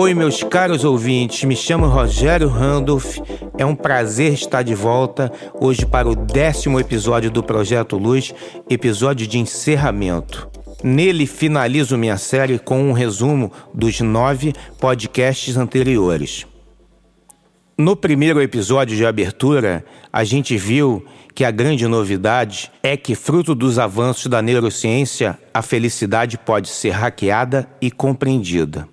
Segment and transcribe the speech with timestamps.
[0.00, 3.18] Oi, meus caros ouvintes, me chamo Rogério Randolph.
[3.58, 8.32] É um prazer estar de volta hoje para o décimo episódio do Projeto Luz,
[8.70, 10.48] episódio de encerramento.
[10.84, 16.46] Nele finalizo minha série com um resumo dos nove podcasts anteriores.
[17.76, 21.04] No primeiro episódio de abertura, a gente viu
[21.34, 26.90] que a grande novidade é que, fruto dos avanços da neurociência, a felicidade pode ser
[26.90, 28.86] hackeada e compreendida.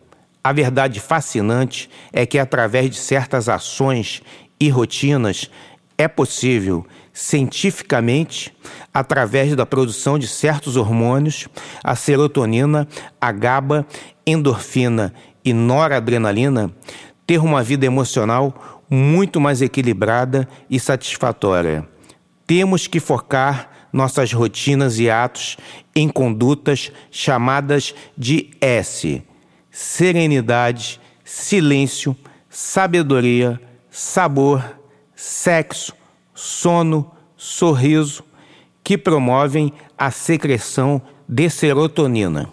[0.46, 4.22] A verdade fascinante é que, através de certas ações
[4.60, 5.50] e rotinas,
[5.98, 8.56] é possível, cientificamente,
[8.94, 11.48] através da produção de certos hormônios,
[11.84, 12.88] a serotonina,
[13.20, 13.88] a GABA,
[14.24, 16.72] endorfina e noradrenalina,
[17.26, 21.90] ter uma vida emocional muito mais equilibrada e satisfatória.
[22.46, 25.58] Temos que focar nossas rotinas e atos
[25.96, 29.24] em condutas chamadas de S:
[29.76, 32.16] serenidade, silêncio,
[32.50, 33.60] sabedoria,
[33.92, 34.64] sabor,
[35.14, 35.94] sexo,
[36.34, 38.24] sono, sorriso,
[38.82, 42.50] que promovem a secreção de serotonina.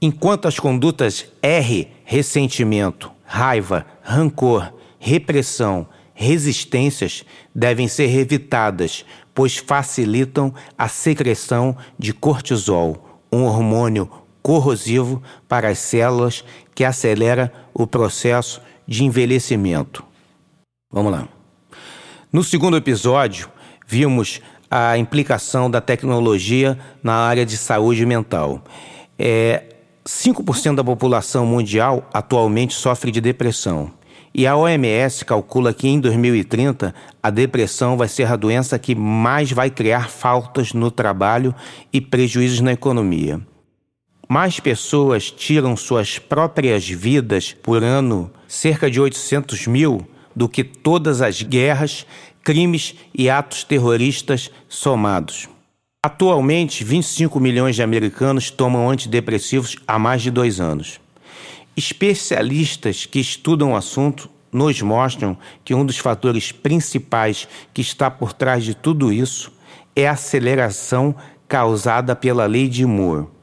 [0.00, 9.04] Enquanto as condutas R, ressentimento, raiva, rancor, repressão, resistências devem ser evitadas,
[9.34, 14.08] pois facilitam a secreção de cortisol, um hormônio
[14.44, 20.04] corrosivo para as células que acelera o processo de envelhecimento.
[20.92, 21.26] Vamos lá.
[22.30, 23.48] No segundo episódio,
[23.88, 28.62] vimos a implicação da tecnologia na área de saúde mental.
[29.18, 29.62] É,
[30.04, 33.90] 5% da população mundial atualmente sofre de depressão.
[34.34, 39.50] E a OMS calcula que em 2030 a depressão vai ser a doença que mais
[39.52, 41.54] vai criar faltas no trabalho
[41.90, 43.40] e prejuízos na economia.
[44.34, 50.04] Mais pessoas tiram suas próprias vidas por ano, cerca de 800 mil,
[50.34, 52.04] do que todas as guerras,
[52.42, 55.48] crimes e atos terroristas somados.
[56.04, 61.00] Atualmente, 25 milhões de americanos tomam antidepressivos há mais de dois anos.
[61.76, 68.32] Especialistas que estudam o assunto nos mostram que um dos fatores principais que está por
[68.32, 69.52] trás de tudo isso
[69.94, 71.14] é a aceleração
[71.46, 73.33] causada pela lei de Moore.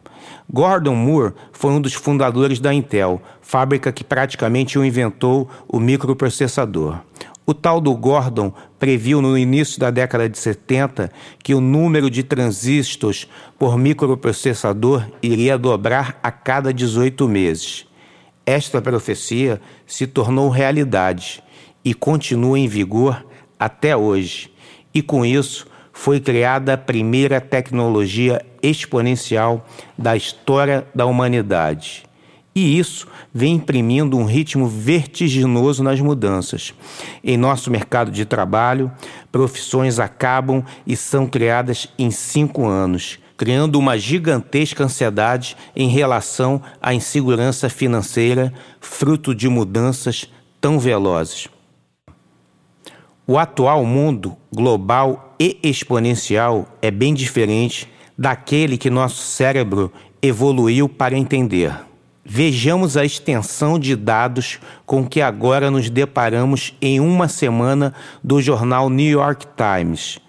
[0.53, 6.99] Gordon Moore foi um dos fundadores da Intel, fábrica que praticamente o inventou o microprocessador.
[7.45, 11.09] O tal do Gordon previu no início da década de 70
[11.41, 17.87] que o número de transistores por microprocessador iria dobrar a cada 18 meses.
[18.45, 21.41] Esta profecia se tornou realidade
[21.83, 23.25] e continua em vigor
[23.57, 24.51] até hoje.
[24.93, 29.65] E com isso foi criada a primeira tecnologia exponencial
[29.97, 32.03] da história da humanidade.
[32.53, 36.73] E isso vem imprimindo um ritmo vertiginoso nas mudanças.
[37.23, 38.91] Em nosso mercado de trabalho,
[39.31, 46.93] profissões acabam e são criadas em cinco anos, criando uma gigantesca ansiedade em relação à
[46.93, 50.29] insegurança financeira, fruto de mudanças
[50.59, 51.47] tão velozes.
[53.25, 57.87] O atual mundo global e exponencial é bem diferente
[58.21, 61.73] daquele que nosso cérebro evoluiu para entender.
[62.23, 67.93] Vejamos a extensão de dados com que agora nos deparamos em uma semana
[68.23, 70.19] do jornal New York Times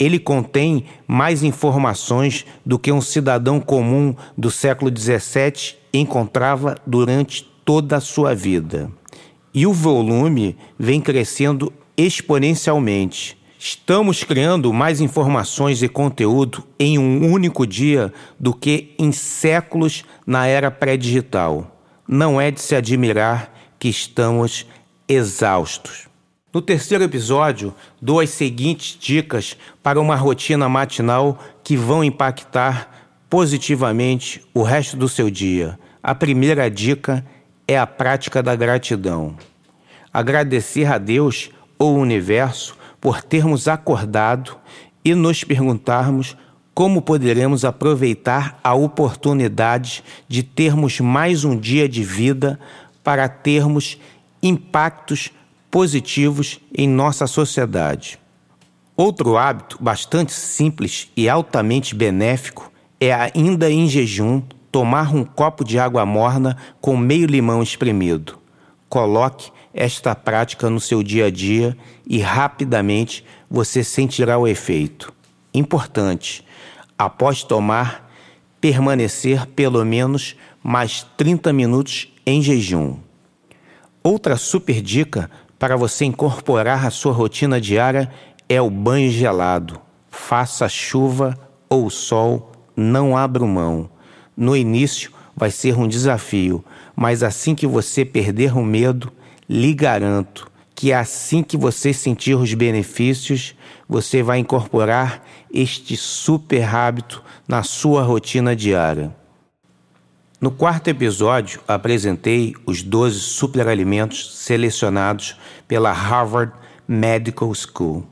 [0.00, 7.98] ele contém mais informações do que um cidadão comum do século XVII encontrava durante toda
[7.98, 8.90] a sua vida.
[9.52, 13.36] E o volume vem crescendo exponencialmente.
[13.62, 20.46] Estamos criando mais informações e conteúdo em um único dia do que em séculos na
[20.46, 21.78] era pré-digital.
[22.08, 24.66] Não é de se admirar que estamos
[25.06, 26.08] exaustos.
[26.50, 34.42] No terceiro episódio, dou as seguintes dicas para uma rotina matinal que vão impactar positivamente
[34.54, 35.78] o resto do seu dia.
[36.02, 37.22] A primeira dica
[37.68, 39.36] é a prática da gratidão.
[40.10, 44.56] Agradecer a Deus ou o universo por termos acordado
[45.04, 46.36] e nos perguntarmos
[46.74, 52.58] como poderemos aproveitar a oportunidade de termos mais um dia de vida
[53.02, 53.98] para termos
[54.42, 55.30] impactos
[55.70, 58.18] positivos em nossa sociedade.
[58.96, 62.70] Outro hábito bastante simples e altamente benéfico
[63.00, 68.38] é, ainda em jejum, tomar um copo de água morna com meio limão espremido.
[68.88, 71.76] Coloque esta prática no seu dia a dia
[72.06, 75.12] e rapidamente você sentirá o efeito.
[75.52, 76.44] Importante:
[76.98, 78.10] após tomar,
[78.60, 82.98] permanecer pelo menos mais 30 minutos em jejum.
[84.02, 88.10] Outra super dica para você incorporar à sua rotina diária
[88.48, 89.80] é o banho gelado.
[90.10, 91.38] Faça chuva
[91.68, 93.90] ou sol, não abra mão.
[94.36, 96.64] No início vai ser um desafio,
[96.96, 99.12] mas assim que você perder o medo,
[99.50, 103.56] lhe garanto que assim que você sentir os benefícios,
[103.88, 109.12] você vai incorporar este super hábito na sua rotina diária.
[110.40, 115.36] No quarto episódio, apresentei os 12 superalimentos selecionados
[115.66, 116.52] pela Harvard
[116.86, 118.06] Medical School.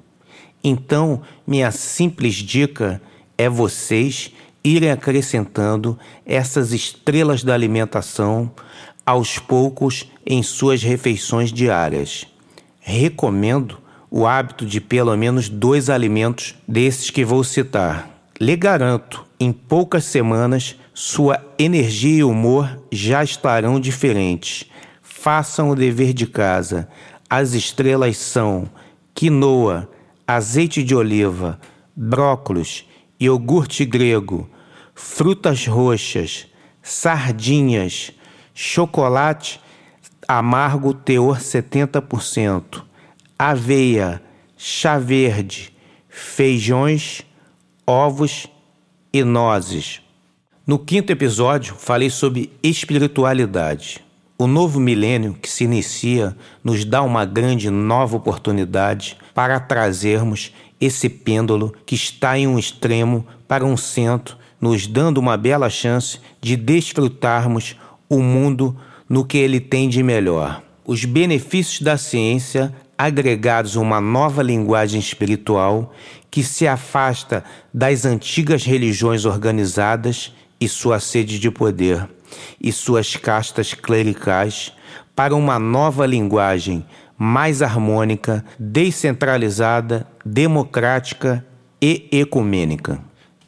[0.62, 3.00] Então, minha simples dica
[3.38, 5.96] é vocês irem acrescentando
[6.26, 8.50] essas estrelas da alimentação
[9.08, 12.26] aos poucos em suas refeições diárias.
[12.78, 13.78] Recomendo
[14.10, 18.06] o hábito de pelo menos dois alimentos desses que vou citar.
[18.38, 24.66] Lhe garanto, em poucas semanas, sua energia e humor já estarão diferentes.
[25.00, 26.86] Façam o dever de casa.
[27.30, 28.68] As estrelas são
[29.14, 29.88] quinoa,
[30.26, 31.58] azeite de oliva,
[31.96, 32.84] brócolis,
[33.18, 34.50] iogurte grego,
[34.94, 36.46] frutas roxas,
[36.82, 38.12] sardinhas,
[38.60, 39.60] chocolate
[40.26, 42.82] amargo teor 70%,
[43.38, 44.20] aveia,
[44.56, 45.72] chá verde,
[46.08, 47.22] feijões,
[47.86, 48.48] ovos
[49.12, 50.02] e nozes.
[50.66, 54.04] No quinto episódio, falei sobre espiritualidade.
[54.36, 61.08] O novo milênio que se inicia nos dá uma grande nova oportunidade para trazermos esse
[61.08, 66.56] pêndulo que está em um extremo para um centro, nos dando uma bela chance de
[66.56, 67.76] desfrutarmos
[68.08, 68.76] o mundo
[69.08, 70.62] no que ele tem de melhor.
[70.86, 75.94] Os benefícios da ciência agregados a uma nova linguagem espiritual
[76.30, 82.08] que se afasta das antigas religiões organizadas e sua sede de poder
[82.60, 84.72] e suas castas clericais
[85.14, 86.84] para uma nova linguagem
[87.16, 91.44] mais harmônica, descentralizada, democrática
[91.80, 93.00] e ecumênica.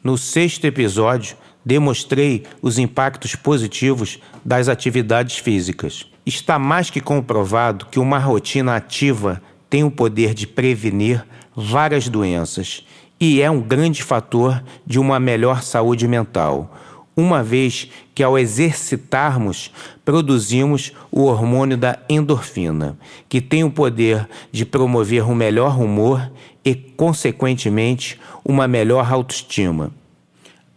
[0.03, 6.05] No sexto episódio, demonstrei os impactos positivos das atividades físicas.
[6.25, 11.25] Está mais que comprovado que uma rotina ativa tem o poder de prevenir
[11.55, 12.85] várias doenças
[13.19, 16.75] e é um grande fator de uma melhor saúde mental,
[17.15, 19.71] uma vez que ao exercitarmos
[20.03, 22.97] produzimos o hormônio da endorfina,
[23.29, 26.31] que tem o poder de promover um melhor humor
[26.65, 29.91] e, consequentemente, uma melhor autoestima.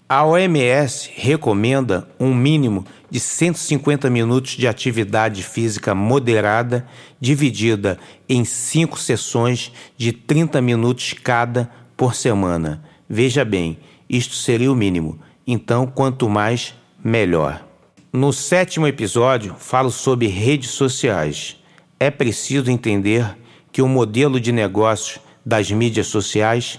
[0.06, 6.86] A OMS recomenda um mínimo de 150 minutos de atividade física moderada,
[7.18, 7.98] dividida
[8.28, 12.84] em cinco sessões de 30 minutos cada por semana.
[13.08, 17.64] Veja bem, isto seria o mínimo, então quanto mais, melhor.
[18.12, 21.56] No sétimo episódio, falo sobre redes sociais.
[21.98, 23.38] É preciso entender
[23.72, 26.78] que o modelo de negócio das mídias sociais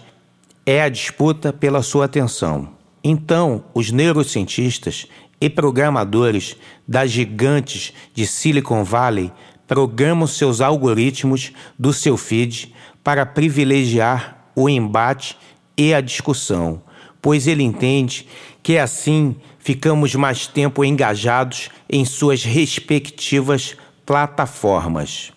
[0.64, 2.75] é a disputa pela sua atenção.
[3.08, 5.06] Então, os neurocientistas
[5.40, 6.58] e programadores
[6.88, 9.32] das gigantes de Silicon Valley
[9.68, 12.74] programam seus algoritmos do seu feed
[13.04, 15.38] para privilegiar o embate
[15.78, 16.82] e a discussão,
[17.22, 18.28] pois ele entende
[18.64, 25.32] que assim ficamos mais tempo engajados em suas respectivas plataformas.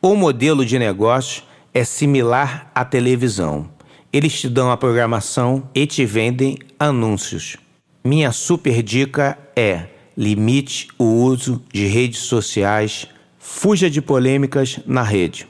[0.00, 1.42] O modelo de negócio
[1.74, 3.68] é similar à televisão.
[4.12, 7.56] Eles te dão a programação e te vendem anúncios.
[8.04, 9.86] Minha super dica é:
[10.16, 13.06] limite o uso de redes sociais,
[13.38, 15.46] fuja de polêmicas na rede.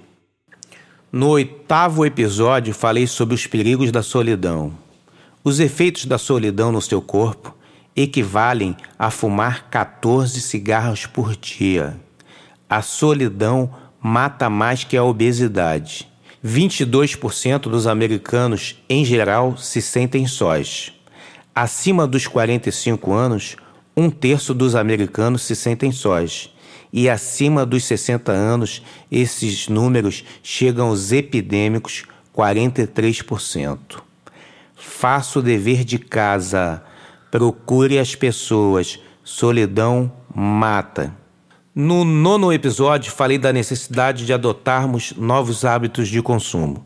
[1.10, 4.72] No oitavo episódio, falei sobre os perigos da solidão.
[5.42, 7.56] Os efeitos da solidão no seu corpo
[7.96, 11.98] equivalem a fumar 14 cigarros por dia.
[12.68, 16.09] A solidão mata mais que a obesidade.
[16.44, 20.92] 22% dos americanos, em geral, se sentem sós.
[21.54, 23.56] Acima dos 45 anos,
[23.96, 26.50] um terço dos americanos se sentem sós.
[26.92, 28.82] E acima dos 60 anos,
[29.12, 32.04] esses números chegam aos epidêmicos
[32.34, 33.78] 43%.
[34.74, 36.82] Faça o dever de casa.
[37.30, 38.98] Procure as pessoas.
[39.22, 41.14] Solidão mata.
[41.72, 46.84] No nono episódio, falei da necessidade de adotarmos novos hábitos de consumo.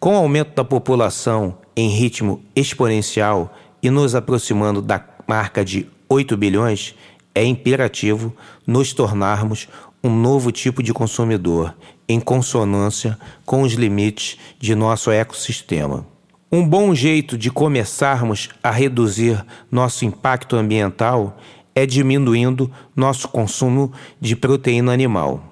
[0.00, 6.36] Com o aumento da população em ritmo exponencial e nos aproximando da marca de 8
[6.36, 6.96] bilhões,
[7.36, 8.34] é imperativo
[8.66, 9.68] nos tornarmos
[10.02, 11.72] um novo tipo de consumidor,
[12.08, 16.04] em consonância com os limites de nosso ecossistema.
[16.50, 21.38] Um bom jeito de começarmos a reduzir nosso impacto ambiental
[21.76, 25.42] é diminuindo nosso consumo de proteína animal.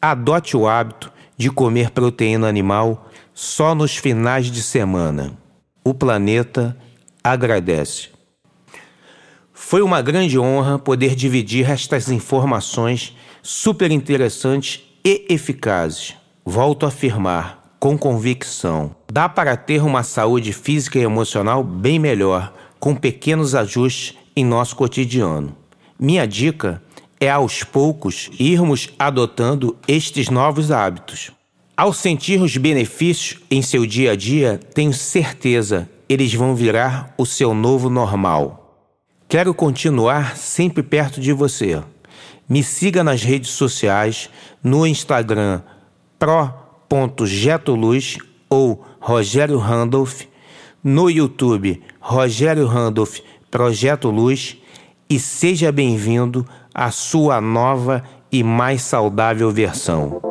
[0.00, 5.36] Adote o hábito de comer proteína animal só nos finais de semana.
[5.84, 6.76] O planeta
[7.22, 8.10] agradece.
[9.52, 16.14] Foi uma grande honra poder dividir estas informações super interessantes e eficazes.
[16.44, 22.52] Volto a afirmar, com convicção: dá para ter uma saúde física e emocional bem melhor,
[22.78, 25.56] com pequenos ajustes em nosso cotidiano.
[25.98, 26.80] Minha dica
[27.20, 31.32] é aos poucos irmos adotando estes novos hábitos.
[31.76, 37.26] Ao sentir os benefícios em seu dia a dia, tenho certeza eles vão virar o
[37.26, 38.86] seu novo normal.
[39.28, 41.82] Quero continuar sempre perto de você.
[42.48, 44.30] Me siga nas redes sociais,
[44.62, 45.60] no Instagram
[46.18, 48.16] pro.getoluz
[48.48, 50.22] ou Rogério Randolph,
[50.82, 53.18] no YouTube Rogério Randolph
[53.50, 54.58] Projeto Luz
[55.08, 60.27] e seja bem-vindo à sua nova e mais saudável versão.